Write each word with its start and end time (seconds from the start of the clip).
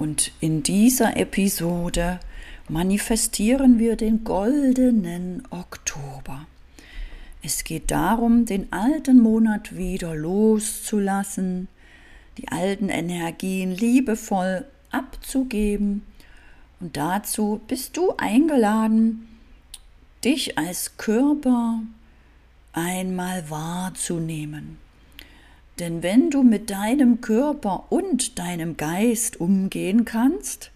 Und 0.00 0.32
in 0.40 0.62
dieser 0.62 1.18
Episode 1.18 2.20
manifestieren 2.70 3.78
wir 3.78 3.96
den 3.96 4.24
goldenen 4.24 5.42
Oktober. 5.50 6.46
Es 7.42 7.64
geht 7.64 7.90
darum, 7.90 8.46
den 8.46 8.72
alten 8.72 9.20
Monat 9.20 9.76
wieder 9.76 10.14
loszulassen, 10.14 11.68
die 12.38 12.48
alten 12.48 12.88
Energien 12.88 13.72
liebevoll 13.72 14.64
abzugeben. 14.90 16.00
Und 16.80 16.96
dazu 16.96 17.60
bist 17.68 17.98
du 17.98 18.14
eingeladen, 18.16 19.28
dich 20.24 20.56
als 20.56 20.96
Körper 20.96 21.82
einmal 22.72 23.50
wahrzunehmen. 23.50 24.78
Denn 25.80 26.02
wenn 26.02 26.28
du 26.28 26.42
mit 26.42 26.68
deinem 26.68 27.22
Körper 27.22 27.84
und 27.88 28.38
deinem 28.38 28.76
Geist 28.76 29.40
umgehen 29.40 30.04
kannst, 30.04 30.70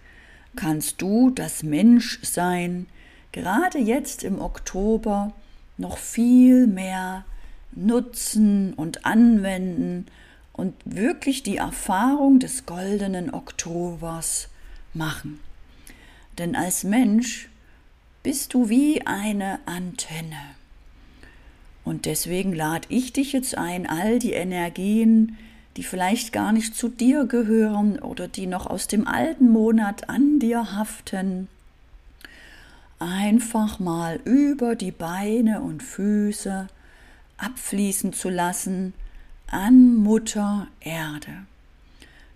kannst 0.56 1.02
du 1.02 1.28
das 1.28 1.62
Menschsein 1.62 2.86
gerade 3.30 3.78
jetzt 3.78 4.24
im 4.24 4.40
Oktober 4.40 5.32
noch 5.76 5.98
viel 5.98 6.66
mehr 6.66 7.26
nutzen 7.72 8.72
und 8.72 9.04
anwenden 9.04 10.06
und 10.54 10.74
wirklich 10.86 11.42
die 11.42 11.58
Erfahrung 11.58 12.38
des 12.38 12.64
goldenen 12.64 13.34
Oktobers 13.34 14.48
machen. 14.94 15.38
Denn 16.38 16.56
als 16.56 16.82
Mensch 16.82 17.50
bist 18.22 18.54
du 18.54 18.70
wie 18.70 19.06
eine 19.06 19.58
Antenne. 19.66 20.54
Und 21.84 22.06
deswegen 22.06 22.54
lade 22.54 22.86
ich 22.88 23.12
dich 23.12 23.32
jetzt 23.32 23.56
ein, 23.58 23.86
all 23.86 24.18
die 24.18 24.32
Energien, 24.32 25.36
die 25.76 25.82
vielleicht 25.82 26.32
gar 26.32 26.52
nicht 26.52 26.74
zu 26.74 26.88
dir 26.88 27.26
gehören 27.26 27.98
oder 27.98 28.28
die 28.28 28.46
noch 28.46 28.66
aus 28.66 28.86
dem 28.86 29.06
alten 29.06 29.50
Monat 29.50 30.08
an 30.08 30.38
dir 30.38 30.72
haften, 30.72 31.48
einfach 32.98 33.80
mal 33.80 34.20
über 34.24 34.76
die 34.76 34.92
Beine 34.92 35.60
und 35.60 35.82
Füße 35.82 36.68
abfließen 37.36 38.12
zu 38.12 38.30
lassen 38.30 38.94
an 39.48 39.96
Mutter 39.96 40.68
Erde. 40.80 41.46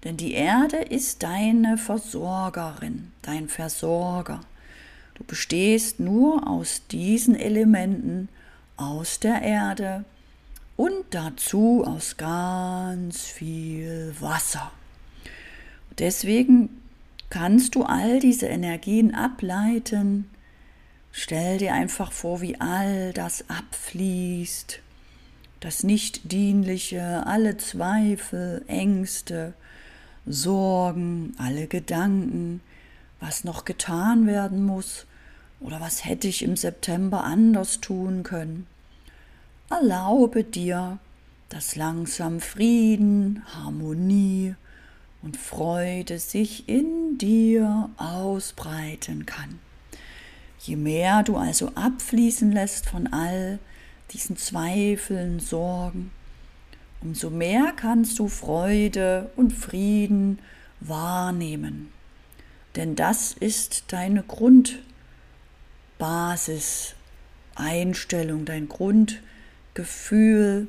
Denn 0.05 0.17
die 0.17 0.33
Erde 0.33 0.77
ist 0.77 1.23
deine 1.23 1.79
Versorgerin, 1.79 3.13
dein 3.23 3.49
Versorger. 3.49 4.41
Du 5.15 5.25
bestehst 5.25 5.99
nur 5.99 6.47
aus 6.47 6.83
diesen 6.89 7.35
Elementen, 7.35 8.29
aus 8.79 9.21
der 9.21 9.43
Erde 9.43 10.05
und 10.77 11.05
dazu 11.11 11.85
aus 11.85 12.17
ganz 12.17 13.27
viel 13.27 14.15
Wasser. 14.21 14.71
Deswegen 15.99 16.71
kannst 17.29 17.75
du 17.75 17.83
all 17.83 18.21
diese 18.21 18.47
Energien 18.47 19.15
ableiten. 19.15 20.31
Stell 21.11 21.59
dir 21.59 21.75
einfach 21.75 22.13
vor, 22.13 22.41
wie 22.41 22.61
all 22.61 23.13
das 23.13 23.45
abfließt, 23.51 24.81
das 25.61 25.83
Nichtdienliche, 25.83 27.27
alle 27.27 27.57
Zweifel, 27.57 28.65
Ängste, 28.69 29.55
Sorgen, 30.25 31.35
alle 31.39 31.67
Gedanken, 31.67 32.61
was 33.19 33.43
noch 33.43 33.65
getan 33.65 34.27
werden 34.27 34.65
muss 34.65 35.07
oder 35.61 35.81
was 35.81 36.05
hätte 36.05 36.29
ich 36.29 36.43
im 36.43 36.57
September 36.57 37.25
anders 37.25 37.81
tun 37.81 38.23
können. 38.23 38.67
Erlaube 39.71 40.45
dir, 40.45 40.99
dass 41.49 41.77
langsam 41.77 42.41
Frieden, 42.41 43.43
Harmonie 43.55 44.55
und 45.23 45.37
Freude 45.37 46.19
sich 46.19 46.69
in 46.69 47.19
dir 47.19 47.91
ausbreiten 47.97 49.27
kann. 49.27 49.59
Je 50.61 50.77
mehr 50.77 51.23
du 51.23 51.37
also 51.37 51.73
abfließen 51.75 52.53
lässt 52.53 52.87
von 52.89 53.07
all 53.13 53.59
diesen 54.13 54.37
Zweifeln, 54.37 55.41
Sorgen, 55.41 56.11
umso 57.01 57.31
mehr 57.31 57.73
kannst 57.77 58.19
du 58.19 58.29
Freude 58.29 59.31
und 59.37 59.53
Frieden 59.53 60.39
wahrnehmen. 60.81 61.93
Denn 62.77 62.97
das 62.97 63.33
ist 63.33 63.85
deine 63.89 64.23
Grundbasis, 65.99 66.95
Einstellung, 67.57 68.45
dein 68.45 68.69
Grundgefühl 68.69 69.29
Gefühl, 69.75 70.69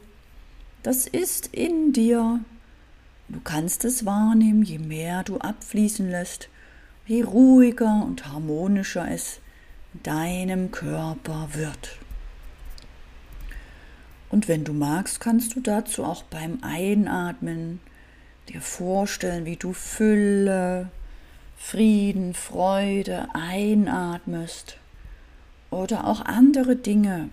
das 0.83 1.07
ist 1.07 1.47
in 1.47 1.93
dir. 1.93 2.41
Du 3.27 3.39
kannst 3.43 3.85
es 3.85 4.05
wahrnehmen, 4.05 4.63
je 4.63 4.77
mehr 4.77 5.23
du 5.23 5.37
abfließen 5.37 6.09
lässt, 6.09 6.49
je 7.05 7.23
ruhiger 7.23 8.03
und 8.05 8.27
harmonischer 8.27 9.09
es 9.09 9.39
in 9.93 10.03
deinem 10.03 10.71
Körper 10.71 11.49
wird. 11.53 11.97
Und 14.29 14.47
wenn 14.47 14.63
du 14.63 14.73
magst, 14.73 15.19
kannst 15.19 15.55
du 15.55 15.59
dazu 15.59 16.03
auch 16.03 16.23
beim 16.23 16.59
Einatmen 16.61 17.79
dir 18.49 18.61
vorstellen, 18.61 19.45
wie 19.45 19.57
du 19.57 19.73
Fülle, 19.73 20.89
Frieden, 21.57 22.33
Freude 22.33 23.27
einatmest 23.33 24.78
oder 25.69 26.07
auch 26.07 26.21
andere 26.21 26.75
Dinge 26.75 27.29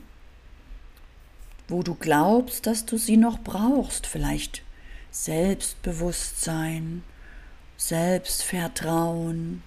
wo 1.69 1.83
du 1.83 1.95
glaubst, 1.95 2.67
dass 2.67 2.87
du 2.87 2.97
sie 2.97 3.17
noch 3.17 3.41
brauchst, 3.41 4.07
vielleicht 4.07 4.63
Selbstbewusstsein, 5.11 7.03
Selbstvertrauen 7.77 9.63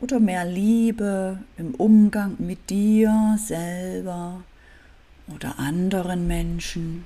oder 0.00 0.18
mehr 0.18 0.44
Liebe 0.44 1.38
im 1.56 1.74
Umgang 1.74 2.36
mit 2.38 2.70
dir 2.70 3.36
selber 3.38 4.42
oder 5.28 5.58
anderen 5.58 6.26
Menschen 6.26 7.04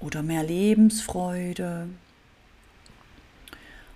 oder 0.00 0.22
mehr 0.22 0.42
Lebensfreude. 0.42 1.88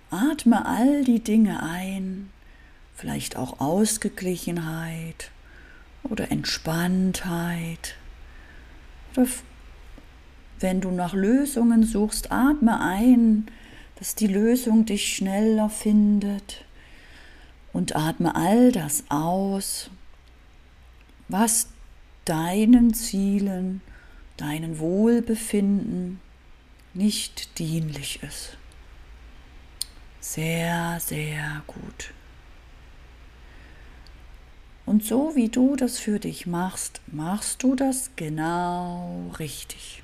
Atme 0.09 0.65
all 0.65 1.03
die 1.03 1.23
Dinge 1.23 1.61
ein, 1.61 2.31
vielleicht 3.01 3.35
auch 3.35 3.59
Ausgeglichenheit 3.59 5.31
oder 6.03 6.31
Entspanntheit 6.31 7.95
wenn 10.59 10.81
du 10.81 10.91
nach 10.91 11.13
Lösungen 11.13 11.83
suchst, 11.83 12.31
atme 12.31 12.79
ein, 12.79 13.47
dass 13.97 14.13
die 14.13 14.27
Lösung 14.27 14.85
dich 14.85 15.15
schneller 15.15 15.69
findet 15.69 16.63
und 17.73 17.95
atme 17.95 18.35
all 18.35 18.71
das 18.71 19.03
aus, 19.09 19.89
was 21.27 21.69
deinen 22.25 22.93
Zielen, 22.93 23.81
deinen 24.37 24.77
Wohlbefinden 24.77 26.19
nicht 26.93 27.57
dienlich 27.57 28.21
ist. 28.21 28.57
Sehr, 30.19 30.99
sehr 30.99 31.63
gut. 31.65 32.13
Und 34.91 35.05
so 35.05 35.37
wie 35.37 35.47
du 35.47 35.77
das 35.77 35.99
für 35.99 36.19
dich 36.19 36.47
machst, 36.47 36.99
machst 37.07 37.63
du 37.63 37.75
das 37.75 38.11
genau 38.17 39.31
richtig. 39.39 40.03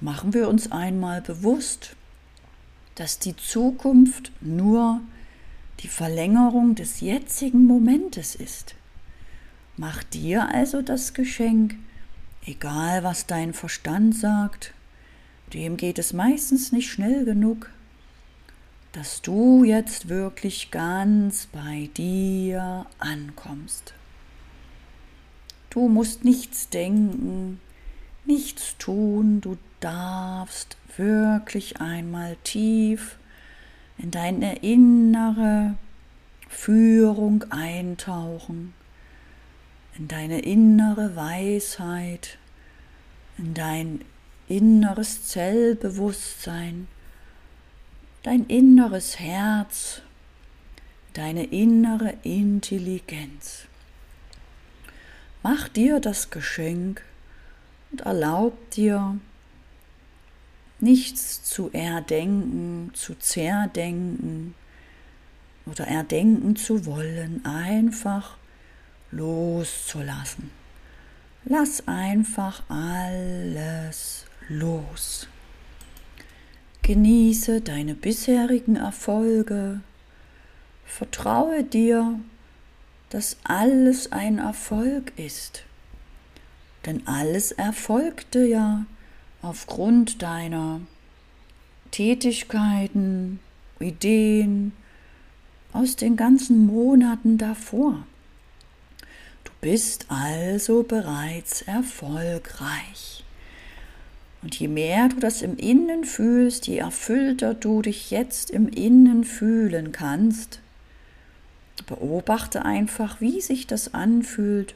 Machen 0.00 0.32
wir 0.32 0.48
uns 0.48 0.72
einmal 0.72 1.20
bewusst, 1.20 1.94
dass 2.94 3.18
die 3.18 3.36
Zukunft 3.36 4.32
nur 4.40 5.02
die 5.80 5.88
Verlängerung 5.88 6.74
des 6.74 7.02
jetzigen 7.02 7.66
Momentes 7.66 8.34
ist. 8.34 8.76
Mach 9.76 10.02
dir 10.02 10.48
also 10.48 10.80
das 10.80 11.12
Geschenk, 11.12 11.74
egal 12.46 13.04
was 13.04 13.26
dein 13.26 13.52
Verstand 13.52 14.16
sagt, 14.16 14.72
dem 15.52 15.76
geht 15.76 15.98
es 15.98 16.14
meistens 16.14 16.72
nicht 16.72 16.90
schnell 16.90 17.26
genug, 17.26 17.70
dass 18.92 19.22
du 19.22 19.64
jetzt 19.64 20.08
wirklich 20.08 20.70
ganz 20.70 21.46
bei 21.46 21.90
dir 21.96 22.86
ankommst. 22.98 23.94
Du 25.70 25.88
musst 25.88 26.24
nichts 26.24 26.70
denken, 26.70 27.60
nichts 28.24 28.76
tun, 28.78 29.40
du 29.40 29.58
darfst 29.80 30.76
wirklich 30.96 31.80
einmal 31.80 32.36
tief 32.42 33.18
in 33.98 34.10
deine 34.10 34.56
innere 34.60 35.76
Führung 36.48 37.44
eintauchen, 37.50 38.72
in 39.96 40.08
deine 40.08 40.40
innere 40.40 41.14
Weisheit, 41.14 42.38
in 43.36 43.54
dein 43.54 44.04
inneres 44.48 45.26
Zellbewusstsein 45.26 46.88
dein 48.28 48.44
inneres 48.44 49.18
Herz, 49.18 50.02
deine 51.14 51.44
innere 51.44 52.12
Intelligenz. 52.24 53.62
Mach 55.42 55.66
dir 55.68 55.98
das 55.98 56.28
Geschenk 56.28 57.02
und 57.90 58.02
erlaub 58.02 58.70
dir, 58.72 59.18
nichts 60.78 61.42
zu 61.42 61.70
erdenken, 61.72 62.90
zu 62.92 63.14
zerdenken 63.14 64.54
oder 65.64 65.86
erdenken 65.86 66.54
zu 66.54 66.84
wollen, 66.84 67.42
einfach 67.46 68.36
loszulassen. 69.10 70.50
Lass 71.46 71.88
einfach 71.88 72.62
alles 72.68 74.26
los. 74.50 75.28
Genieße 76.82 77.60
deine 77.60 77.94
bisherigen 77.94 78.76
Erfolge. 78.76 79.80
Vertraue 80.86 81.64
dir, 81.64 82.18
dass 83.10 83.36
alles 83.44 84.12
ein 84.12 84.38
Erfolg 84.38 85.12
ist. 85.16 85.64
Denn 86.86 87.06
alles 87.06 87.52
erfolgte 87.52 88.46
ja 88.46 88.86
aufgrund 89.42 90.22
deiner 90.22 90.80
Tätigkeiten, 91.90 93.40
Ideen 93.80 94.72
aus 95.72 95.96
den 95.96 96.16
ganzen 96.16 96.66
Monaten 96.66 97.38
davor. 97.38 98.06
Du 99.44 99.52
bist 99.60 100.06
also 100.08 100.82
bereits 100.82 101.62
erfolgreich. 101.62 103.24
Und 104.42 104.54
je 104.58 104.68
mehr 104.68 105.08
du 105.08 105.16
das 105.16 105.42
im 105.42 105.56
Innen 105.56 106.04
fühlst, 106.04 106.68
je 106.68 106.78
erfüllter 106.78 107.54
du 107.54 107.82
dich 107.82 108.10
jetzt 108.10 108.50
im 108.50 108.68
Innen 108.68 109.24
fühlen 109.24 109.90
kannst, 109.90 110.60
beobachte 111.86 112.64
einfach, 112.64 113.20
wie 113.20 113.40
sich 113.40 113.66
das 113.66 113.94
anfühlt, 113.94 114.74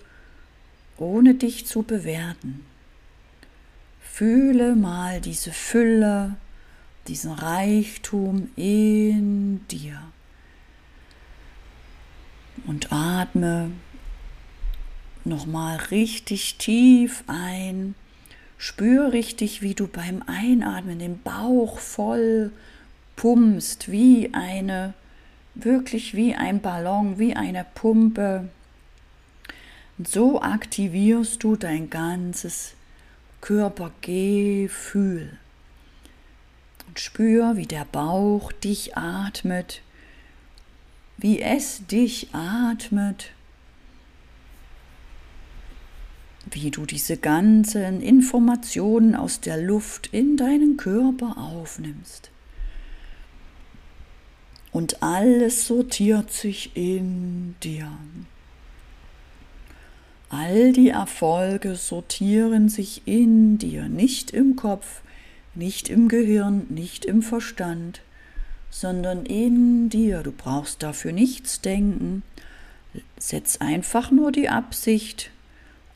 ohne 0.97 1.35
dich 1.35 1.67
zu 1.67 1.83
bewerten. 1.83 2.65
Fühle 4.01 4.75
mal 4.75 5.21
diese 5.21 5.53
Fülle, 5.53 6.37
diesen 7.09 7.33
Reichtum 7.33 8.51
in 8.57 9.67
dir. 9.69 10.01
Und 12.67 12.93
atme 12.93 13.71
nochmal 15.25 15.77
richtig 15.91 16.57
tief 16.59 17.25
ein. 17.27 17.95
Spür 18.65 19.13
richtig, 19.13 19.61
wie 19.61 19.75
du 19.75 19.89
beim 19.89 20.23
Einatmen 20.29 21.01
den 21.01 21.21
Bauch 21.21 21.81
voll 21.81 22.53
pumpst, 23.17 23.91
wie 23.91 24.33
eine, 24.35 24.95
wirklich 25.57 26.15
wie 26.15 26.37
ein 26.37 26.61
Ballon, 26.61 27.19
wie 27.19 27.35
eine 27.35 27.67
Pumpe. 27.75 28.49
Und 29.99 30.07
so 30.07 30.41
aktivierst 30.41 31.43
du 31.43 31.57
dein 31.57 31.91
ganzes 31.91 32.75
Körpergefühl. 33.41 35.37
Und 36.87 37.01
spür, 37.01 37.57
wie 37.57 37.67
der 37.67 37.85
Bauch 37.85 38.53
dich 38.53 38.97
atmet, 38.97 39.83
wie 41.19 41.41
es 41.41 41.85
dich 41.89 42.33
atmet, 42.33 43.33
wie 46.55 46.71
du 46.71 46.87
diese 46.87 47.17
ganzen 47.17 48.01
Informationen 48.01 49.15
aus 49.15 49.41
der 49.41 49.57
Luft 49.61 50.09
in 50.13 50.37
deinen 50.37 50.77
Körper 50.77 51.37
aufnimmst. 51.39 52.31
Und 54.73 55.03
alles 55.03 55.67
sortiert 55.67 56.33
sich 56.33 56.77
in 56.77 57.55
dir. 57.63 57.91
All 60.31 60.73
die 60.73 60.89
Erfolge 60.89 61.77
sortieren 61.77 62.71
sich 62.71 63.03
in 63.05 63.59
dir, 63.59 63.89
nicht 63.89 64.31
im 64.31 64.57
Kopf, 64.57 65.03
nicht 65.55 65.91
im 65.91 66.09
Gehirn, 66.09 66.67
nicht 66.71 67.05
im 67.05 67.21
Verstand, 67.21 68.01
sondern 68.71 69.27
in 69.27 69.91
dir. 69.91 70.23
Du 70.23 70.33
brauchst 70.33 70.83
dafür 70.83 71.13
nichts 71.13 71.61
denken. 71.61 72.23
Setz 73.19 73.59
einfach 73.59 74.11
nur 74.11 74.33
die 74.33 74.49
Absicht. 74.49 75.32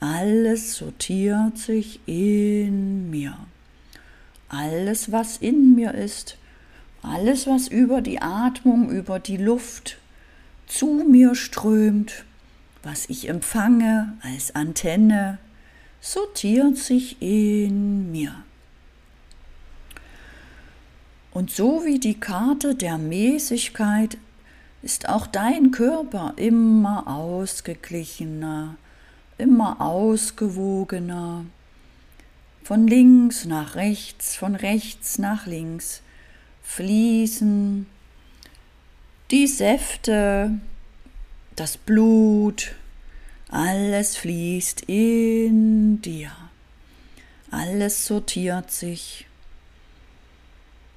Alles 0.00 0.76
sortiert 0.76 1.58
sich 1.58 2.00
in 2.06 3.10
mir. 3.10 3.36
Alles, 4.48 5.10
was 5.10 5.38
in 5.38 5.74
mir 5.74 5.94
ist, 5.94 6.36
alles, 7.02 7.46
was 7.46 7.68
über 7.68 8.00
die 8.00 8.20
Atmung, 8.20 8.90
über 8.90 9.18
die 9.18 9.36
Luft 9.36 9.98
zu 10.66 11.04
mir 11.08 11.34
strömt, 11.34 12.24
was 12.82 13.08
ich 13.08 13.28
empfange 13.28 14.16
als 14.22 14.54
Antenne, 14.54 15.38
sortiert 16.00 16.76
sich 16.76 17.20
in 17.20 18.10
mir. 18.12 18.34
Und 21.32 21.50
so 21.50 21.84
wie 21.84 21.98
die 21.98 22.18
Karte 22.18 22.74
der 22.74 22.96
Mäßigkeit 22.96 24.16
ist 24.82 25.08
auch 25.08 25.26
dein 25.26 25.70
Körper 25.70 26.34
immer 26.36 27.06
ausgeglichener, 27.08 28.76
immer 29.38 29.80
ausgewogener, 29.80 31.44
von 32.62 32.86
links 32.86 33.44
nach 33.44 33.74
rechts, 33.76 34.36
von 34.36 34.54
rechts 34.54 35.18
nach 35.18 35.46
links 35.46 36.02
fließen 36.62 37.86
die 39.30 39.46
Säfte, 39.46 40.58
das 41.54 41.76
Blut, 41.76 42.74
alles 43.48 44.16
fließt 44.16 44.82
in 44.88 46.02
dir. 46.02 46.30
Alles 47.50 48.06
sortiert 48.06 48.70
sich. 48.70 49.26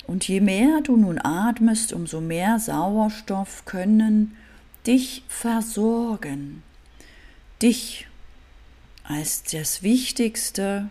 Und 0.07 0.27
je 0.27 0.41
mehr 0.41 0.81
du 0.83 0.97
nun 0.97 1.19
atmest, 1.23 1.93
umso 1.93 2.19
mehr 2.19 2.59
Sauerstoff 2.59 3.65
können 3.65 4.35
dich 4.85 5.23
versorgen. 5.27 6.63
Dich 7.61 8.08
als 9.09 9.41
das 9.41 9.81
Wichtigste, 9.81 10.87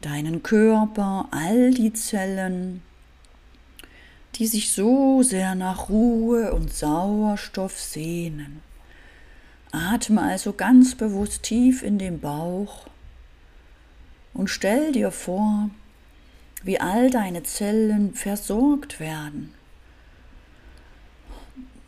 deinen 0.00 0.42
Körper, 0.42 1.28
all 1.30 1.70
die 1.70 1.92
Zellen, 1.92 2.82
die 4.34 4.48
sich 4.48 4.72
so 4.72 5.22
sehr 5.22 5.54
nach 5.54 5.88
Ruhe 5.88 6.52
und 6.52 6.72
Sauerstoff 6.72 7.78
sehnen. 7.78 8.60
Atme 9.70 10.20
also 10.20 10.52
ganz 10.52 10.96
bewusst 10.96 11.44
tief 11.44 11.84
in 11.84 11.98
den 11.98 12.18
Bauch 12.18 12.88
und 14.34 14.48
stell 14.48 14.90
dir 14.90 15.12
vor, 15.12 15.70
wie 16.64 16.80
all 16.80 17.08
deine 17.08 17.44
Zellen 17.44 18.14
versorgt 18.14 18.98
werden. 18.98 19.54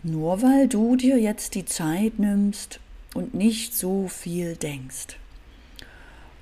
Nur 0.04 0.42
weil 0.42 0.68
du 0.68 0.94
dir 0.94 1.18
jetzt 1.18 1.56
die 1.56 1.64
Zeit 1.64 2.20
nimmst 2.20 2.78
und 3.14 3.34
nicht 3.34 3.74
so 3.74 4.06
viel 4.06 4.54
denkst. 4.54 5.18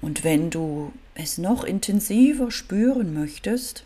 Und 0.02 0.24
wenn 0.24 0.50
du 0.50 0.92
es 1.14 1.38
noch 1.38 1.64
intensiver 1.64 2.50
spüren 2.50 3.14
möchtest, 3.14 3.84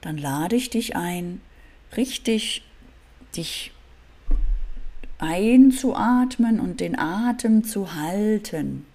dann 0.00 0.16
lade 0.16 0.56
ich 0.56 0.70
dich 0.70 0.96
ein, 0.96 1.42
richtig 1.96 2.62
dich 3.36 3.72
einzuatmen 5.18 6.60
und 6.60 6.80
den 6.80 6.98
Atem 6.98 7.64
zu 7.64 7.94
halten. 7.94 8.86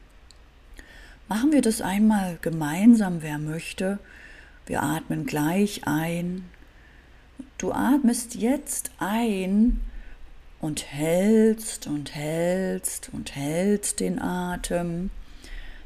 Machen 1.28 1.52
wir 1.52 1.62
das 1.62 1.82
einmal 1.82 2.38
gemeinsam, 2.42 3.22
wer 3.22 3.38
möchte. 3.38 4.00
Wir 4.66 4.82
atmen 4.82 5.26
gleich 5.26 5.82
ein. 5.86 6.46
Du 7.58 7.72
atmest 7.72 8.36
jetzt 8.36 8.92
ein 8.98 9.82
und 10.60 10.86
hältst 10.86 11.88
und 11.88 12.16
hältst 12.16 13.10
und 13.14 13.36
hältst 13.36 14.00
den 14.00 14.20
Atem, 14.20 15.10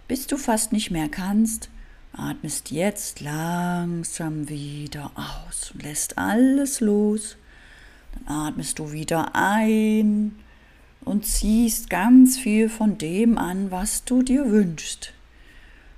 bis 0.09 0.27
du 0.27 0.35
fast 0.35 0.73
nicht 0.73 0.91
mehr 0.91 1.07
kannst 1.07 1.69
atmest 2.13 2.71
jetzt 2.71 3.21
langsam 3.21 4.49
wieder 4.49 5.11
aus 5.15 5.71
und 5.71 5.83
lässt 5.83 6.17
alles 6.17 6.81
los. 6.81 7.37
Dann 8.13 8.35
atmest 8.35 8.79
du 8.79 8.91
wieder 8.91 9.35
ein 9.35 10.35
und 11.05 11.25
ziehst 11.25 11.89
ganz 11.89 12.37
viel 12.37 12.69
von 12.69 12.97
dem 12.97 13.37
an, 13.37 13.71
was 13.71 14.03
du 14.03 14.21
dir 14.21 14.49
wünschst. 14.51 15.13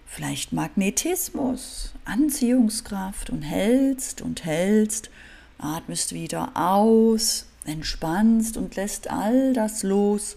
Vielleicht 0.05 0.51
Magnetismus, 0.51 1.93
Anziehungskraft 2.03 3.29
und 3.29 3.41
hältst 3.41 4.21
und 4.21 4.43
hältst, 4.43 5.09
atmest 5.57 6.13
wieder 6.13 6.51
aus, 6.55 7.45
entspannst 7.65 8.57
und 8.57 8.75
lässt 8.75 9.09
all 9.09 9.53
das 9.53 9.83
los, 9.83 10.35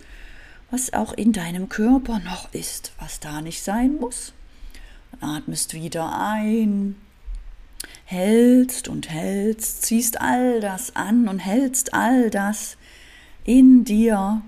was 0.71 0.93
auch 0.93 1.13
in 1.13 1.33
deinem 1.33 1.69
Körper 1.69 2.19
noch 2.21 2.53
ist, 2.53 2.93
was 2.99 3.21
da 3.21 3.41
nicht 3.41 3.63
sein 3.63 3.97
muss. 3.97 4.33
Atmest 5.21 5.75
wieder 5.75 6.19
ein, 6.19 6.97
hältst 8.05 8.89
und 8.89 9.11
hältst, 9.11 9.83
ziehst 9.83 10.21
all 10.21 10.61
das 10.61 10.97
an 10.97 11.29
und 11.29 11.39
hältst 11.39 11.95
all 11.95 12.31
das 12.31 12.77
in 13.45 13.85
dir, 13.85 14.43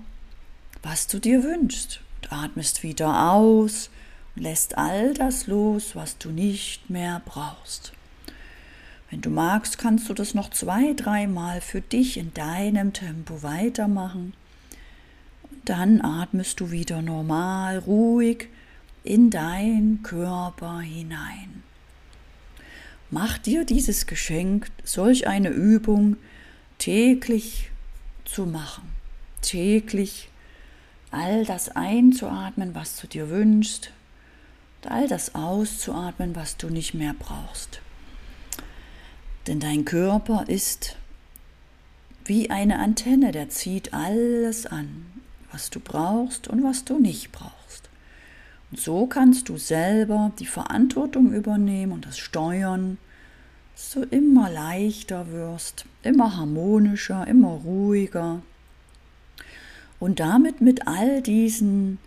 was 0.83 1.07
du 1.07 1.19
dir 1.19 1.43
wünschst. 1.43 2.01
Und 2.21 2.31
atmest 2.31 2.83
wieder 2.83 3.31
aus 3.31 3.89
und 4.35 4.43
lässt 4.43 4.77
all 4.77 5.13
das 5.13 5.47
los, 5.47 5.95
was 5.95 6.17
du 6.17 6.29
nicht 6.29 6.89
mehr 6.89 7.21
brauchst. 7.25 7.93
Wenn 9.09 9.21
du 9.21 9.29
magst, 9.29 9.77
kannst 9.77 10.09
du 10.09 10.13
das 10.13 10.33
noch 10.33 10.49
zwei, 10.49 10.93
dreimal 10.93 11.61
für 11.61 11.79
dich 11.79 12.17
in 12.17 12.33
deinem 12.33 12.91
Tempo 12.91 13.41
weitermachen. 13.41 14.33
Dann 15.67 15.99
atmest 15.99 16.61
du 16.61 16.71
wieder 16.71 17.01
normal, 17.01 17.79
ruhig 17.79 18.47
in 19.03 19.29
deinen 19.29 20.01
Körper 20.01 20.79
hinein. 20.79 21.61
Mach 23.11 23.37
dir 23.37 23.65
dieses 23.65 24.07
Geschenk, 24.07 24.71
solch 24.85 25.27
eine 25.27 25.49
Übung 25.49 26.15
täglich 26.77 27.69
zu 28.23 28.45
machen. 28.45 28.87
Täglich 29.41 30.29
all 31.11 31.43
das 31.43 31.67
einzuatmen, 31.67 32.73
was 32.73 33.01
du 33.01 33.07
dir 33.07 33.29
wünschst, 33.29 33.91
all 34.87 35.09
das 35.09 35.35
auszuatmen, 35.35 36.33
was 36.33 36.55
du 36.55 36.69
nicht 36.69 36.93
mehr 36.93 37.13
brauchst. 37.13 37.81
Denn 39.47 39.59
dein 39.59 39.83
Körper 39.83 40.45
ist 40.47 40.95
wie 42.23 42.51
eine 42.51 42.79
Antenne, 42.79 43.33
der 43.33 43.49
zieht 43.49 43.93
alles 43.93 44.65
an, 44.65 45.16
was 45.51 45.69
du 45.69 45.79
brauchst 45.79 46.47
und 46.47 46.63
was 46.63 46.85
du 46.85 46.99
nicht 46.99 47.31
brauchst. 47.31 47.89
Und 48.71 48.79
so 48.79 49.07
kannst 49.07 49.49
du 49.49 49.57
selber 49.57 50.31
die 50.39 50.45
Verantwortung 50.45 51.31
übernehmen 51.33 51.93
und 51.93 52.05
das 52.05 52.17
steuern, 52.17 52.97
dass 53.73 53.91
du 53.91 54.01
immer 54.03 54.49
leichter 54.49 55.31
wirst, 55.31 55.85
immer 56.03 56.35
harmonischer, 56.35 57.27
immer 57.27 57.49
ruhiger 57.49 58.41
und 59.99 60.19
damit 60.19 60.61
mit 60.61 60.87
all 60.87 61.21
diesen 61.21 61.99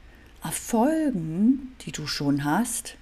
Erfolgen, 0.43 1.75
die 1.83 1.93
du 1.93 2.07
schon 2.07 2.45
hast, 2.45 2.97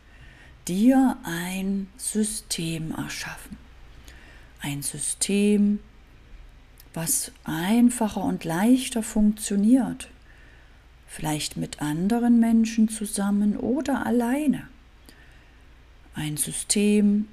dir 0.67 1.17
ein 1.25 1.89
System 1.97 2.93
erschaffen. 2.93 3.57
Ein 4.61 4.83
System, 4.83 5.81
was 6.95 7.33
einfacher 7.45 8.23
und 8.23 8.45
leichter 8.45 9.03
funktioniert. 9.03 10.09
Vielleicht 11.09 11.57
mit 11.57 11.83
anderen 11.83 12.39
Menschen 12.39 12.89
zusammen 12.89 13.57
oder 13.57 14.07
alleine. 14.07 14.69
Ein 16.15 16.37
System, 16.37 17.29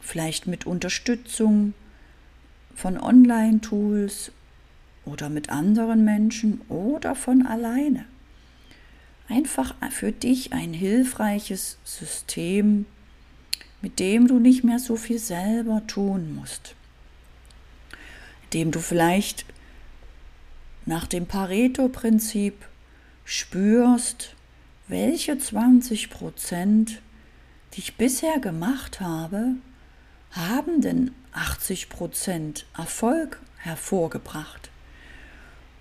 vielleicht 0.00 0.46
mit 0.46 0.66
Unterstützung 0.66 1.74
von 2.74 2.98
Online-Tools 2.98 4.32
oder 5.04 5.30
mit 5.30 5.48
anderen 5.48 6.04
Menschen 6.04 6.60
oder 6.68 7.14
von 7.14 7.46
alleine 7.46 8.04
einfach 9.32 9.74
für 9.90 10.12
dich 10.12 10.52
ein 10.52 10.72
hilfreiches 10.72 11.78
System, 11.84 12.86
mit 13.80 13.98
dem 13.98 14.28
du 14.28 14.38
nicht 14.38 14.62
mehr 14.62 14.78
so 14.78 14.96
viel 14.96 15.18
selber 15.18 15.82
tun 15.86 16.34
musst, 16.34 16.74
dem 18.52 18.70
du 18.70 18.80
vielleicht 18.80 19.44
nach 20.84 21.06
dem 21.06 21.26
Pareto-Prinzip 21.26 22.54
spürst, 23.24 24.34
welche 24.88 25.38
20 25.38 26.10
Prozent, 26.10 27.00
die 27.74 27.80
ich 27.80 27.96
bisher 27.96 28.38
gemacht 28.40 29.00
habe, 29.00 29.54
haben 30.32 30.80
denn 30.80 31.12
80 31.32 31.88
Prozent 31.88 32.66
Erfolg 32.76 33.40
hervorgebracht? 33.58 34.70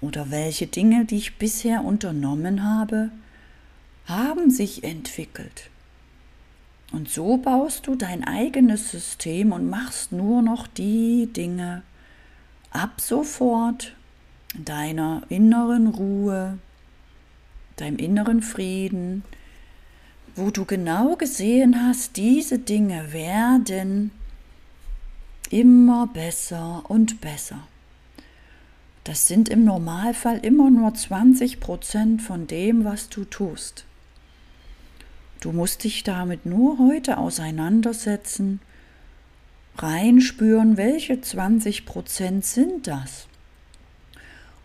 Oder 0.02 0.32
welche 0.32 0.68
Dinge, 0.68 1.06
die 1.06 1.18
ich 1.18 1.38
bisher 1.38 1.84
unternommen 1.84 2.64
habe, 2.64 3.12
haben 4.06 4.50
sich 4.50 4.84
entwickelt. 4.84 5.70
Und 6.92 7.10
so 7.10 7.38
baust 7.38 7.88
du 7.88 7.96
dein 7.96 8.24
eigenes 8.26 8.92
System 8.92 9.52
und 9.52 9.70
machst 9.70 10.12
nur 10.12 10.42
noch 10.42 10.68
die 10.68 11.30
Dinge 11.32 11.84
ab 12.72 13.00
sofort 13.00 13.96
in 14.54 14.66
deiner 14.66 15.24
inneren 15.30 15.88
Ruhe, 15.88 16.58
deinem 17.82 17.98
inneren 17.98 18.42
Frieden, 18.42 19.24
wo 20.36 20.50
du 20.50 20.66
genau 20.66 21.16
gesehen 21.16 21.86
hast, 21.86 22.16
diese 22.16 22.60
Dinge 22.60 23.12
werden 23.12 24.12
immer 25.50 26.08
besser 26.08 26.84
und 26.88 27.20
besser. 27.22 27.60
Das 29.04 29.28
sind 29.28 29.50
im 29.50 29.66
Normalfall 29.66 30.38
immer 30.38 30.70
nur 30.70 30.94
20 30.94 31.60
Prozent 31.60 32.22
von 32.22 32.48
dem, 32.48 32.86
was 32.86 33.10
du 33.10 33.26
tust. 33.26 33.86
Du 35.42 35.52
musst 35.52 35.84
dich 35.84 36.04
damit 36.04 36.46
nur 36.46 36.78
heute 36.78 37.18
auseinandersetzen, 37.18 38.62
reinspüren, 39.78 40.78
welche 40.78 41.20
20 41.20 41.86
Prozent 41.86 42.46
sind 42.46 42.86
das. 42.86 43.28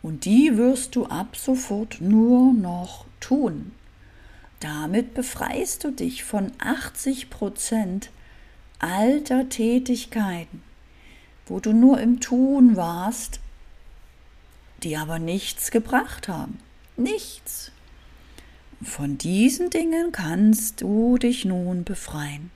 Und 0.02 0.26
die 0.26 0.56
wirst 0.56 0.94
du 0.94 1.06
ab 1.06 1.36
sofort 1.36 2.00
nur 2.00 2.52
noch 2.52 3.05
tun. 3.20 3.72
Damit 4.60 5.14
befreist 5.14 5.84
du 5.84 5.90
dich 5.90 6.24
von 6.24 6.52
80 6.58 7.30
Prozent 7.30 8.10
alter 8.78 9.48
Tätigkeiten, 9.48 10.62
wo 11.46 11.60
du 11.60 11.72
nur 11.72 12.00
im 12.00 12.20
Tun 12.20 12.76
warst, 12.76 13.40
die 14.82 14.96
aber 14.96 15.18
nichts 15.18 15.70
gebracht 15.70 16.28
haben. 16.28 16.58
Nichts. 16.96 17.72
Von 18.82 19.18
diesen 19.18 19.70
Dingen 19.70 20.12
kannst 20.12 20.82
du 20.82 21.16
dich 21.16 21.44
nun 21.44 21.84
befreien. 21.84 22.50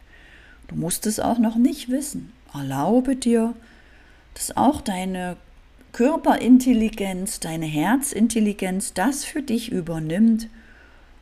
Du 0.69 0.77
musst 0.77 1.07
es 1.07 1.19
auch 1.19 1.39
noch 1.39 1.57
nicht 1.57 1.89
wissen. 1.89 2.33
Erlaube 2.53 3.17
dir, 3.17 3.55
dass 4.35 4.57
auch 4.57 4.81
deine 4.81 5.37
Körperintelligenz, 5.93 7.41
deine 7.41 7.67
Herzintelligenz 7.67 8.95
das 8.95 9.25
für 9.25 9.43
dich 9.43 9.73
übernimmt, 9.73 10.49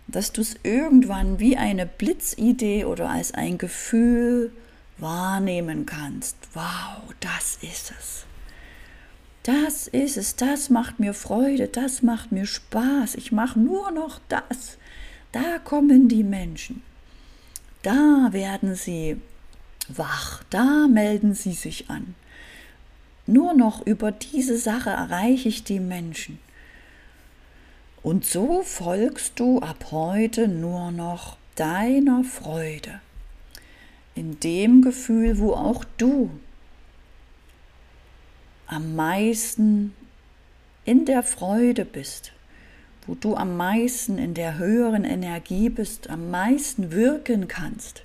dass 0.07 0.33
du 0.33 0.41
es 0.41 0.57
irgendwann 0.63 1.39
wie 1.39 1.57
eine 1.57 1.87
Blitzidee 1.87 2.85
oder 2.85 3.11
als 3.11 3.33
ein 3.33 3.59
Gefühl 3.59 4.53
wahrnehmen 4.99 5.87
kannst. 5.87 6.37
Wow, 6.55 7.15
das 7.21 7.59
ist 7.63 7.93
es. 7.99 8.25
Das 9.43 9.87
ist 9.87 10.17
es, 10.17 10.37
das 10.37 10.69
macht 10.69 11.01
mir 11.01 11.15
Freude, 11.15 11.69
das 11.69 12.03
macht 12.03 12.33
mir 12.33 12.45
Spaß. 12.45 13.15
Ich 13.15 13.33
mache 13.33 13.59
nur 13.59 13.91
noch 13.91 14.21
das. 14.29 14.77
Da 15.33 15.59
kommen 15.59 16.09
die 16.09 16.25
Menschen. 16.25 16.83
Da 17.83 18.29
werden 18.33 18.75
sie 18.75 19.17
wach, 19.89 20.43
da 20.51 20.87
melden 20.89 21.35
sie 21.35 21.53
sich 21.53 21.89
an. 21.89 22.15
Nur 23.29 23.55
noch 23.55 23.87
über 23.87 24.11
diese 24.11 24.59
Sache 24.59 24.91
erreiche 24.91 25.49
ich 25.49 25.63
die 25.63 25.79
Menschen. 25.79 26.41
Und 28.03 28.25
so 28.25 28.63
folgst 28.63 29.39
du 29.39 29.61
ab 29.61 29.93
heute 29.93 30.49
nur 30.49 30.91
noch 30.91 31.37
deiner 31.55 32.25
Freude, 32.25 33.01
in 34.17 34.41
dem 34.41 34.83
Gefühl, 34.83 35.39
wo 35.39 35.53
auch 35.53 35.85
du 35.99 36.31
am 38.67 38.97
meisten 38.97 39.95
in 40.85 41.05
der 41.05 41.23
Freude 41.23 41.85
bist 41.85 42.33
wo 43.09 43.15
du 43.15 43.35
am 43.35 43.57
meisten 43.57 44.19
in 44.19 44.35
der 44.35 44.59
höheren 44.59 45.05
Energie 45.05 45.71
bist, 45.71 46.11
am 46.11 46.31
meisten 46.31 46.93
wirken 46.93 47.49
kannst. 47.49 48.03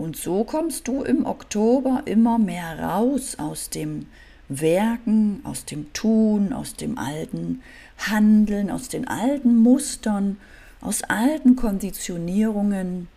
Und 0.00 0.16
so 0.16 0.44
kommst 0.44 0.88
du 0.88 1.02
im 1.02 1.26
Oktober 1.26 2.04
immer 2.06 2.38
mehr 2.38 2.80
raus 2.80 3.36
aus 3.38 3.68
dem 3.68 4.06
Werken, 4.48 5.40
aus 5.44 5.66
dem 5.66 5.92
Tun, 5.92 6.54
aus 6.54 6.74
dem 6.74 6.96
alten 6.96 7.60
Handeln, 7.98 8.70
aus 8.70 8.88
den 8.88 9.06
alten 9.06 9.58
Mustern, 9.58 10.38
aus 10.80 11.02
alten 11.02 11.54
Konditionierungen. 11.54 13.08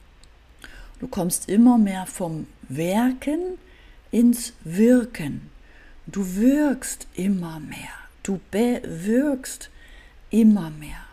Du 1.00 1.08
kommst 1.08 1.48
immer 1.48 1.78
mehr 1.78 2.06
vom 2.06 2.48
Werken 2.68 3.58
ins 4.12 4.52
Wirken. 4.66 5.50
Du 6.06 6.36
wirkst 6.36 7.08
immer 7.16 7.62
mehr. 7.62 7.96
Du 8.24 8.42
bewirkst 8.52 9.70
immer 10.32 10.70
mehr. 10.70 11.06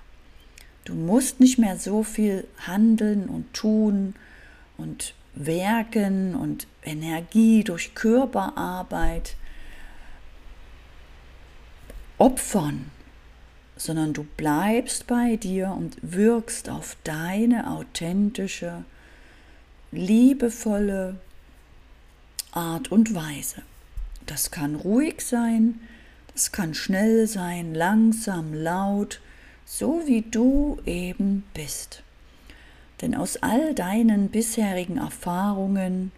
Du 0.85 0.95
musst 0.95 1.39
nicht 1.39 1.61
mehr 1.61 1.79
so 1.79 2.03
viel 2.03 2.45
handeln 2.59 3.29
und 3.29 3.55
tun 3.55 4.15
und 4.77 5.15
werken 5.35 6.35
und 6.35 6.67
Energie 6.83 7.65
durch 7.65 7.95
Körperarbeit 7.95 9.37
opfern, 12.19 12.91
sondern 13.77 14.13
du 14.13 14.25
bleibst 14.37 15.07
bei 15.07 15.37
dir 15.37 15.71
und 15.71 15.97
wirkst 16.03 16.69
auf 16.69 16.97
deine 17.05 17.71
authentische, 17.71 18.85
liebevolle 19.91 21.17
Art 22.53 22.93
und 22.93 23.15
Weise. 23.15 23.63
Das 24.27 24.51
kann 24.51 24.75
ruhig 24.75 25.23
sein, 25.23 25.81
es 26.35 26.53
kann 26.53 26.75
schnell 26.75 27.27
sein, 27.27 27.75
langsam, 27.75 28.55
laut, 28.55 29.21
so 29.65 30.03
wie 30.07 30.23
du 30.23 30.79
eben 30.85 31.45
bist. 31.55 32.03
Denn 33.01 33.15
aus 33.15 33.37
all 33.39 33.75
deinen 33.75 34.29
bisherigen 34.29 34.99
Erfahrungen 34.99 36.13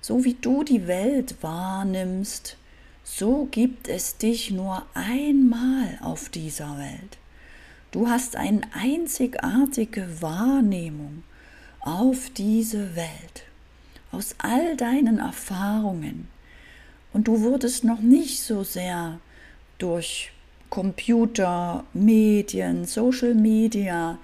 So 0.00 0.24
wie 0.24 0.34
du 0.34 0.64
die 0.64 0.88
Welt 0.88 1.36
wahrnimmst, 1.42 2.56
so 3.04 3.46
gibt 3.50 3.86
es 3.86 4.16
dich 4.16 4.50
nur 4.50 4.84
einmal 4.94 5.98
auf 6.02 6.28
dieser 6.28 6.76
Welt. 6.76 7.18
Du 7.92 8.08
hast 8.08 8.34
eine 8.34 8.62
einzigartige 8.72 10.20
Wahrnehmung 10.20 11.22
auf 11.80 12.30
diese 12.30 12.96
Welt, 12.96 13.44
aus 14.10 14.34
all 14.38 14.76
deinen 14.76 15.18
Erfahrungen. 15.18 16.28
Und 17.12 17.28
du 17.28 17.42
wurdest 17.42 17.84
noch 17.84 18.00
nicht 18.00 18.40
so 18.40 18.64
sehr 18.64 19.20
durch 19.78 20.32
Computer, 20.70 21.84
Medien, 21.92 22.86
Social 22.86 23.34
Media 23.34 24.18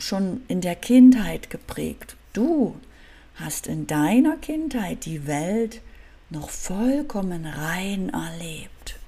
schon 0.00 0.42
in 0.48 0.60
der 0.60 0.76
Kindheit 0.76 1.50
geprägt. 1.50 2.16
Du 2.32 2.76
hast 3.34 3.66
in 3.66 3.86
deiner 3.86 4.36
Kindheit 4.36 5.04
die 5.04 5.26
Welt 5.26 5.80
noch 6.30 6.50
vollkommen 6.50 7.46
rein 7.46 8.10
erlebt. 8.10 8.98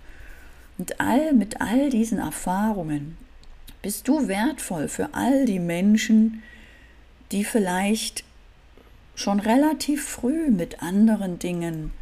Und 0.78 1.00
all, 1.00 1.32
mit 1.32 1.61
all 1.61 1.90
diesen 1.90 2.18
Erfahrungen 2.18 3.16
bist 3.82 4.08
du 4.08 4.28
wertvoll 4.28 4.88
für 4.88 5.14
all 5.14 5.44
die 5.44 5.61
Menschen, 5.61 6.42
die 7.30 7.44
vielleicht 7.44 8.25
schon 9.14 9.40
relativ 9.40 10.04
früh 10.04 10.49
mit 10.49 10.82
anderen 10.82 11.38
Dingen 11.38 11.92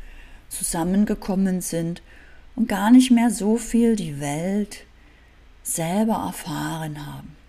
zusammengekommen 0.49 1.61
sind 1.61 2.03
und 2.57 2.69
gar 2.69 2.91
nicht 2.91 3.11
mehr 3.11 3.31
so 3.31 3.57
viel 3.57 3.97
die 3.97 4.21
Welt 4.21 4.85
selber 5.63 6.25
erfahren 6.27 7.07
haben. 7.07 7.40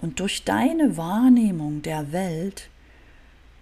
Und 0.00 0.20
durch 0.20 0.44
deine 0.44 0.96
Wahrnehmung 0.96 1.82
der 1.82 2.12
Welt 2.12 2.70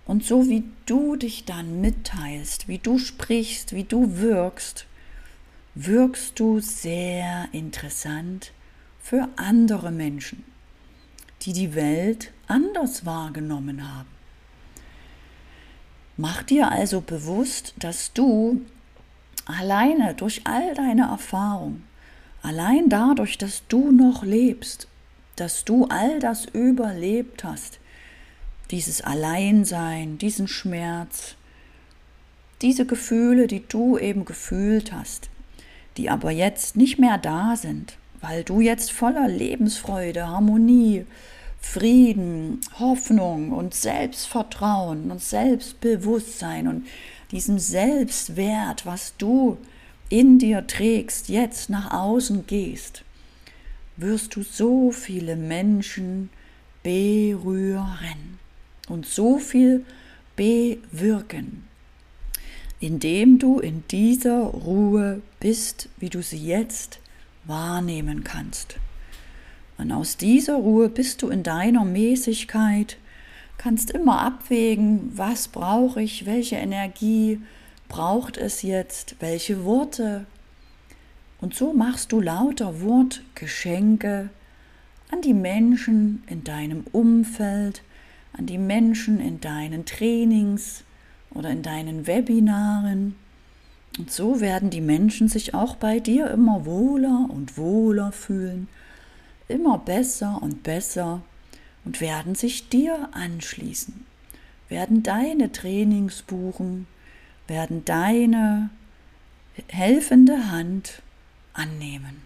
und 0.06 0.24
so 0.24 0.48
wie 0.48 0.64
du 0.86 1.16
dich 1.16 1.44
dann 1.44 1.80
mitteilst, 1.80 2.68
wie 2.68 2.78
du 2.78 2.98
sprichst, 2.98 3.74
wie 3.74 3.84
du 3.84 4.16
wirkst, 4.18 4.86
wirkst 5.74 6.40
du 6.40 6.60
sehr 6.60 7.48
interessant 7.52 8.52
für 9.00 9.28
andere 9.36 9.90
Menschen, 9.90 10.44
die 11.42 11.52
die 11.52 11.74
Welt 11.74 12.32
anders 12.46 13.04
wahrgenommen 13.04 13.86
haben. 13.86 14.08
Mach 16.16 16.42
dir 16.42 16.70
also 16.70 17.00
bewusst, 17.00 17.74
dass 17.78 18.12
du 18.12 18.62
alleine 19.44 20.14
durch 20.14 20.46
all 20.46 20.74
deine 20.74 21.02
Erfahrung, 21.02 21.82
allein 22.42 22.88
dadurch, 22.88 23.38
dass 23.38 23.62
du 23.68 23.92
noch 23.92 24.24
lebst, 24.24 24.88
dass 25.40 25.64
du 25.64 25.86
all 25.86 26.18
das 26.20 26.46
überlebt 26.46 27.44
hast, 27.44 27.78
dieses 28.70 29.00
Alleinsein, 29.00 30.18
diesen 30.18 30.48
Schmerz, 30.48 31.36
diese 32.60 32.86
Gefühle, 32.86 33.46
die 33.46 33.66
du 33.66 33.98
eben 33.98 34.24
gefühlt 34.24 34.92
hast, 34.92 35.30
die 35.96 36.10
aber 36.10 36.30
jetzt 36.30 36.76
nicht 36.76 36.98
mehr 36.98 37.18
da 37.18 37.56
sind, 37.56 37.96
weil 38.20 38.44
du 38.44 38.60
jetzt 38.60 38.92
voller 38.92 39.28
Lebensfreude, 39.28 40.26
Harmonie, 40.26 41.06
Frieden, 41.60 42.60
Hoffnung 42.78 43.52
und 43.52 43.74
Selbstvertrauen 43.74 45.10
und 45.10 45.20
Selbstbewusstsein 45.20 46.68
und 46.68 46.86
diesem 47.30 47.58
Selbstwert, 47.58 48.86
was 48.86 49.14
du 49.18 49.58
in 50.08 50.38
dir 50.38 50.66
trägst, 50.66 51.28
jetzt 51.28 51.68
nach 51.68 51.92
außen 51.92 52.46
gehst, 52.46 53.04
wirst 53.98 54.36
du 54.36 54.42
so 54.42 54.90
viele 54.90 55.36
Menschen 55.36 56.30
berühren 56.82 58.38
und 58.88 59.06
so 59.06 59.38
viel 59.38 59.84
bewirken, 60.36 61.64
indem 62.80 63.38
du 63.38 63.58
in 63.58 63.84
dieser 63.90 64.38
Ruhe 64.38 65.20
bist, 65.40 65.88
wie 65.98 66.08
du 66.08 66.22
sie 66.22 66.38
jetzt 66.38 67.00
wahrnehmen 67.44 68.24
kannst. 68.24 68.76
Und 69.76 69.92
aus 69.92 70.16
dieser 70.16 70.54
Ruhe 70.54 70.88
bist 70.88 71.22
du 71.22 71.28
in 71.28 71.42
deiner 71.42 71.84
Mäßigkeit, 71.84 72.96
kannst 73.58 73.90
immer 73.90 74.20
abwägen, 74.20 75.12
was 75.14 75.48
brauche 75.48 76.00
ich, 76.00 76.24
welche 76.24 76.56
Energie 76.56 77.40
braucht 77.88 78.36
es 78.36 78.62
jetzt, 78.62 79.16
welche 79.20 79.64
Worte. 79.64 80.26
Und 81.40 81.54
so 81.54 81.72
machst 81.72 82.12
du 82.12 82.20
lauter 82.20 82.80
Wortgeschenke 82.80 84.30
an 85.10 85.22
die 85.22 85.34
Menschen 85.34 86.22
in 86.26 86.44
deinem 86.44 86.84
Umfeld, 86.92 87.82
an 88.32 88.46
die 88.46 88.58
Menschen 88.58 89.20
in 89.20 89.40
deinen 89.40 89.86
Trainings 89.86 90.84
oder 91.30 91.50
in 91.50 91.62
deinen 91.62 92.06
Webinaren. 92.06 93.14
Und 93.98 94.10
so 94.10 94.40
werden 94.40 94.70
die 94.70 94.80
Menschen 94.80 95.28
sich 95.28 95.54
auch 95.54 95.76
bei 95.76 96.00
dir 96.00 96.30
immer 96.30 96.66
wohler 96.66 97.28
und 97.30 97.56
wohler 97.56 98.12
fühlen, 98.12 98.68
immer 99.48 99.78
besser 99.78 100.42
und 100.42 100.62
besser 100.62 101.22
und 101.84 102.00
werden 102.00 102.34
sich 102.34 102.68
dir 102.68 103.08
anschließen, 103.12 104.04
werden 104.68 105.02
deine 105.02 105.50
Trainings 105.52 106.22
buchen, 106.22 106.86
werden 107.46 107.84
deine 107.84 108.70
helfende 109.68 110.50
Hand 110.50 111.02
annehmen. 111.58 112.22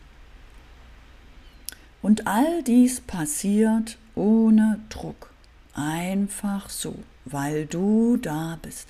Und 2.03 2.27
all 2.27 2.62
dies 2.62 3.01
passiert 3.01 3.97
ohne 4.14 4.81
Druck. 4.88 5.31
Einfach 5.75 6.68
so, 6.68 6.95
weil 7.25 7.66
du 7.66 8.16
da 8.16 8.59
bist, 8.61 8.88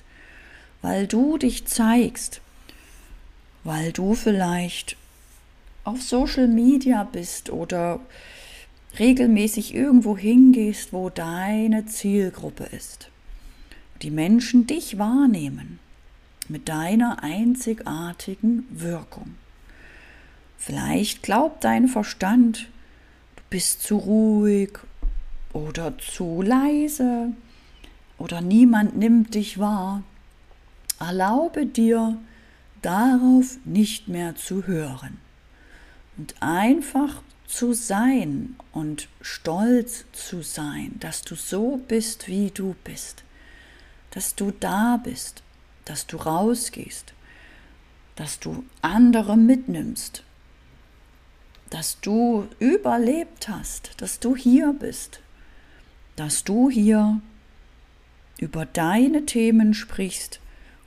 weil 0.81 1.07
du 1.07 1.37
dich 1.37 1.65
zeigst, 1.65 2.41
weil 3.63 3.91
du 3.91 4.15
vielleicht 4.15 4.97
auf 5.85 6.01
Social 6.01 6.47
Media 6.47 7.03
bist 7.03 7.49
oder 7.49 7.99
regelmäßig 8.99 9.73
irgendwo 9.73 10.17
hingehst, 10.17 10.93
wo 10.93 11.09
deine 11.09 11.85
Zielgruppe 11.85 12.65
ist. 12.65 13.09
Die 14.01 14.11
Menschen 14.11 14.67
dich 14.67 14.97
wahrnehmen 14.97 15.79
mit 16.49 16.67
deiner 16.67 17.23
einzigartigen 17.23 18.65
Wirkung. 18.69 19.35
Vielleicht 20.65 21.23
glaubt 21.23 21.65
dein 21.65 21.89
Verstand, 21.89 22.69
du 23.35 23.43
bist 23.49 23.83
zu 23.83 23.97
ruhig 23.97 24.79
oder 25.51 25.97
zu 25.97 26.41
leise 26.41 27.33
oder 28.17 28.39
niemand 28.39 28.95
nimmt 28.95 29.35
dich 29.35 29.59
wahr, 29.59 30.03
erlaube 31.01 31.65
dir 31.65 32.17
darauf 32.81 33.57
nicht 33.65 34.07
mehr 34.07 34.37
zu 34.37 34.65
hören 34.65 35.17
und 36.15 36.33
einfach 36.41 37.21
zu 37.45 37.73
sein 37.73 38.55
und 38.71 39.09
stolz 39.19 40.05
zu 40.13 40.43
sein, 40.43 40.95
dass 41.01 41.23
du 41.23 41.35
so 41.35 41.81
bist, 41.89 42.29
wie 42.29 42.51
du 42.51 42.73
bist, 42.85 43.25
dass 44.11 44.35
du 44.35 44.53
da 44.61 44.97
bist, 45.03 45.43
dass 45.83 46.07
du 46.07 46.15
rausgehst, 46.15 47.13
dass 48.15 48.39
du 48.39 48.63
andere 48.81 49.35
mitnimmst, 49.35 50.23
dass 51.73 51.99
du 52.01 52.47
überlebt 52.59 53.49
hast, 53.49 53.99
dass 53.99 54.19
du 54.19 54.35
hier 54.35 54.75
bist, 54.79 55.21
dass 56.15 56.43
du 56.43 56.69
hier 56.69 57.19
über 58.37 58.67
deine 58.67 59.25
Themen 59.25 59.73
sprichst 59.73 60.39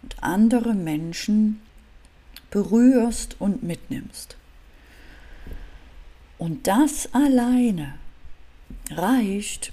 und 0.05 0.23
andere 0.23 0.75
Menschen 0.75 1.61
berührst 2.51 3.35
und 3.41 3.65
mitnimmst. 3.65 4.37
Und 6.39 6.69
das 6.69 7.13
alleine 7.13 7.95
reicht 8.89 9.73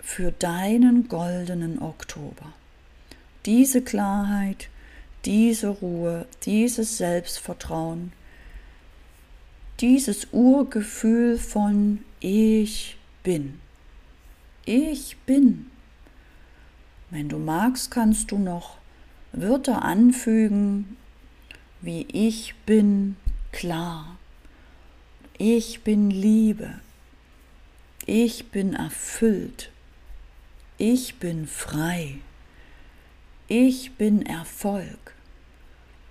für 0.00 0.32
deinen 0.32 1.06
goldenen 1.06 1.80
Oktober. 1.80 2.54
Diese 3.46 3.82
Klarheit, 3.82 4.68
diese 5.24 5.68
Ruhe, 5.68 6.26
dieses 6.42 6.98
Selbstvertrauen, 6.98 8.12
dieses 9.80 10.28
Urgefühl 10.32 11.38
von 11.38 12.00
Ich 12.20 12.98
bin. 13.22 13.60
Ich 14.66 15.16
bin. 15.24 15.70
Wenn 17.08 17.28
du 17.28 17.38
magst, 17.38 17.90
kannst 17.90 18.30
du 18.30 18.38
noch 18.38 18.76
Wörter 19.32 19.82
anfügen, 19.82 20.96
wie 21.80 22.06
ich 22.12 22.54
bin 22.66 23.16
klar, 23.52 24.16
ich 25.38 25.82
bin 25.82 26.10
Liebe, 26.10 26.80
ich 28.04 28.50
bin 28.50 28.74
erfüllt, 28.74 29.70
ich 30.76 31.16
bin 31.16 31.46
frei, 31.46 32.18
ich 33.48 33.92
bin 33.92 34.26
Erfolg, 34.26 35.14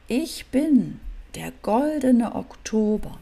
ich 0.07 0.47
bin 0.47 0.99
der 1.35 1.51
goldene 1.61 2.33
Oktober, 2.33 3.19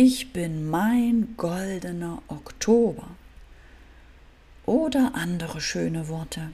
ich 0.00 0.32
bin 0.32 0.70
mein 0.70 1.34
goldener 1.36 2.22
Oktober 2.28 3.08
oder 4.64 5.16
andere 5.16 5.60
schöne 5.60 6.06
Worte. 6.06 6.52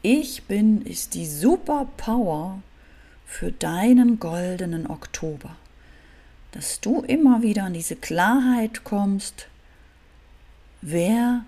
Ich 0.00 0.44
bin 0.44 0.82
ist 0.82 1.14
die 1.14 1.26
Superpower 1.26 2.62
für 3.26 3.50
deinen 3.50 4.20
goldenen 4.20 4.88
Oktober. 4.88 5.56
Dass 6.52 6.80
du 6.80 7.00
immer 7.00 7.42
wieder 7.42 7.64
an 7.64 7.74
diese 7.74 7.96
Klarheit 7.96 8.84
kommst, 8.84 9.48
wer 10.82 11.44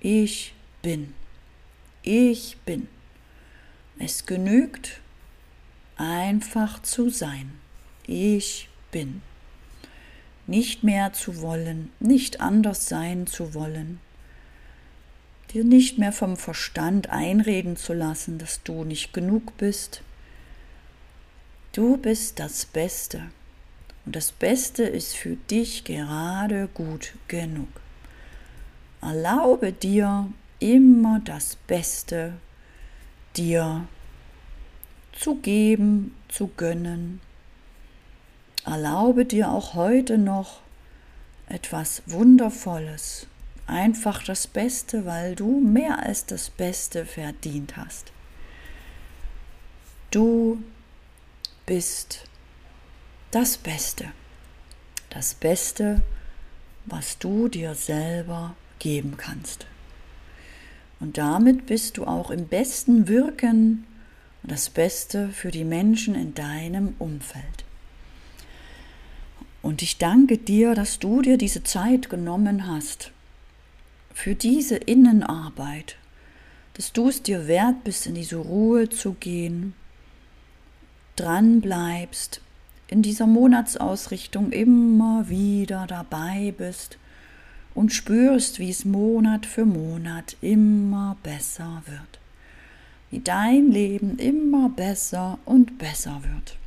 ich 0.00 0.54
bin. 0.80 1.12
Ich 2.02 2.56
bin. 2.64 2.88
Es 3.98 4.24
genügt 4.24 5.02
einfach 5.98 6.80
zu 6.80 7.10
sein. 7.10 7.52
Ich 8.06 8.70
bin. 8.90 9.20
Nicht 10.50 10.82
mehr 10.82 11.12
zu 11.12 11.42
wollen, 11.42 11.92
nicht 12.00 12.40
anders 12.40 12.88
sein 12.88 13.28
zu 13.28 13.54
wollen, 13.54 14.00
dir 15.52 15.62
nicht 15.62 15.96
mehr 15.96 16.10
vom 16.10 16.36
Verstand 16.36 17.08
einreden 17.08 17.76
zu 17.76 17.92
lassen, 17.92 18.36
dass 18.38 18.60
du 18.64 18.82
nicht 18.82 19.12
genug 19.12 19.56
bist. 19.58 20.02
Du 21.70 21.98
bist 21.98 22.40
das 22.40 22.66
Beste 22.66 23.30
und 24.04 24.16
das 24.16 24.32
Beste 24.32 24.82
ist 24.82 25.14
für 25.14 25.36
dich 25.36 25.84
gerade 25.84 26.68
gut 26.74 27.14
genug. 27.28 27.68
Erlaube 29.00 29.70
dir 29.70 30.32
immer 30.58 31.20
das 31.24 31.54
Beste 31.68 32.32
dir 33.36 33.86
zu 35.12 35.36
geben, 35.36 36.16
zu 36.26 36.48
gönnen. 36.56 37.20
Erlaube 38.70 39.24
dir 39.24 39.50
auch 39.50 39.74
heute 39.74 40.16
noch 40.16 40.60
etwas 41.48 42.04
Wundervolles 42.06 43.26
einfach 43.66 44.22
das 44.22 44.46
Beste, 44.46 45.04
weil 45.06 45.34
du 45.34 45.58
mehr 45.58 45.98
als 46.06 46.24
das 46.24 46.50
Beste 46.50 47.04
verdient 47.04 47.76
hast. 47.76 48.12
Du 50.12 50.62
bist 51.66 52.28
das 53.32 53.58
Beste. 53.58 54.12
Das 55.08 55.34
Beste, 55.34 56.00
was 56.86 57.18
du 57.18 57.48
dir 57.48 57.74
selber 57.74 58.54
geben 58.78 59.16
kannst. 59.16 59.66
Und 61.00 61.18
damit 61.18 61.66
bist 61.66 61.96
du 61.96 62.04
auch 62.04 62.30
im 62.30 62.46
besten 62.46 63.08
Wirken 63.08 63.84
und 64.44 64.52
das 64.52 64.70
Beste 64.70 65.30
für 65.30 65.50
die 65.50 65.64
Menschen 65.64 66.14
in 66.14 66.34
deinem 66.34 66.94
Umfeld. 67.00 67.64
Und 69.70 69.82
ich 69.82 69.98
danke 69.98 70.36
dir, 70.36 70.74
dass 70.74 70.98
du 70.98 71.22
dir 71.22 71.38
diese 71.38 71.62
Zeit 71.62 72.10
genommen 72.10 72.66
hast, 72.66 73.12
für 74.12 74.34
diese 74.34 74.74
Innenarbeit, 74.74 75.94
dass 76.74 76.92
du 76.92 77.08
es 77.08 77.22
dir 77.22 77.46
wert 77.46 77.84
bist, 77.84 78.08
in 78.08 78.16
diese 78.16 78.38
Ruhe 78.38 78.88
zu 78.88 79.12
gehen, 79.12 79.74
dran 81.14 81.60
bleibst, 81.60 82.40
in 82.88 83.02
dieser 83.02 83.28
Monatsausrichtung 83.28 84.50
immer 84.50 85.28
wieder 85.28 85.86
dabei 85.86 86.52
bist 86.58 86.98
und 87.72 87.92
spürst, 87.92 88.58
wie 88.58 88.70
es 88.70 88.84
Monat 88.84 89.46
für 89.46 89.66
Monat 89.66 90.36
immer 90.40 91.16
besser 91.22 91.84
wird, 91.86 92.18
wie 93.12 93.20
dein 93.20 93.70
Leben 93.70 94.18
immer 94.18 94.68
besser 94.68 95.38
und 95.44 95.78
besser 95.78 96.22
wird. 96.24 96.59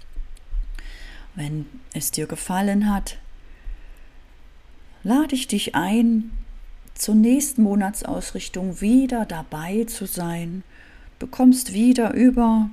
Wenn 1.35 1.65
es 1.93 2.11
dir 2.11 2.27
gefallen 2.27 2.91
hat, 2.91 3.17
lade 5.03 5.35
ich 5.35 5.47
dich 5.47 5.75
ein, 5.75 6.31
zur 6.93 7.15
nächsten 7.15 7.63
Monatsausrichtung 7.63 8.81
wieder 8.81 9.25
dabei 9.25 9.85
zu 9.85 10.05
sein. 10.05 10.63
Bekommst 11.19 11.73
wieder 11.73 12.13
über 12.13 12.69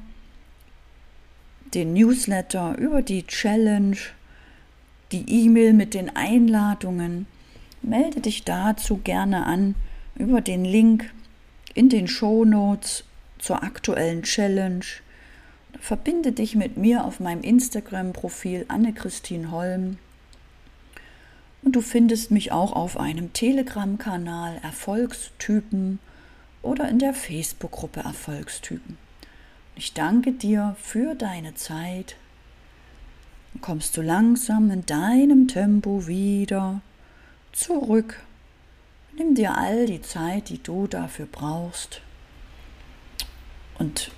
den 1.75 1.95
Newsletter, 1.95 2.77
über 2.79 3.03
die 3.03 3.27
Challenge, 3.27 3.97
die 5.13 5.25
E-Mail 5.45 5.73
mit 5.73 5.95
den 5.95 6.15
Einladungen. 6.15 7.27
Melde 7.83 8.21
dich 8.21 8.45
dazu 8.45 8.99
gerne 8.99 9.47
an 9.47 9.75
über 10.17 10.41
den 10.41 10.65
Link 10.65 11.11
in 11.75 11.89
den 11.89 12.09
Show 12.09 12.45
Notes 12.45 13.05
zur 13.39 13.63
aktuellen 13.63 14.23
Challenge. 14.23 14.85
Verbinde 15.79 16.33
dich 16.33 16.57
mit 16.57 16.77
mir 16.77 17.05
auf 17.05 17.21
meinem 17.21 17.43
Instagram-Profil 17.43 18.65
Anne-Christine 18.69 19.51
Holm. 19.51 19.99
Und 21.63 21.77
du 21.77 21.81
findest 21.81 22.31
mich 22.31 22.53
auch 22.53 22.73
auf 22.73 22.99
einem 22.99 23.33
Telegram-Kanal 23.33 24.59
Erfolgstypen 24.63 25.99
oder 26.63 26.89
in 26.89 26.99
der 26.99 27.15
Facebook-Gruppe 27.15 28.01
Erfolgstypen. 28.01 28.99
Ich 29.77 29.95
danke 29.95 30.33
dir 30.33 30.77
für 30.81 31.15
deine 31.15 31.55
Zeit. 31.55 32.17
Kommst 33.61 33.97
du 33.97 34.03
langsam 34.03 34.71
in 34.71 34.87
deinem 34.87 35.49
Tempo 35.49 36.07
wieder 36.07 36.81
zurück. 37.53 38.23
Nimm 39.17 39.35
dir 39.35 39.57
all 39.57 39.87
die 39.87 40.03
Zeit, 40.03 40.49
die 40.49 40.63
du 40.63 40.87
dafür 40.87 41.27
brauchst. 41.31 42.01
Und 43.79 44.13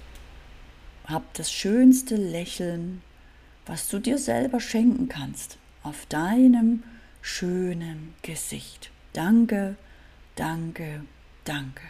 hab 1.12 1.34
das 1.34 1.52
schönste 1.52 2.16
Lächeln, 2.16 3.02
was 3.66 3.88
du 3.88 3.98
dir 3.98 4.18
selber 4.18 4.60
schenken 4.60 5.08
kannst, 5.08 5.58
auf 5.82 6.06
deinem 6.06 6.82
schönem 7.20 8.14
Gesicht. 8.22 8.90
Danke, 9.12 9.76
danke, 10.36 11.04
danke. 11.44 11.82